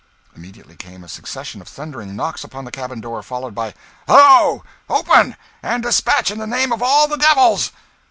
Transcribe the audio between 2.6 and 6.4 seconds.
the cabin door, followed by "Hullo o o! Open! And despatch, in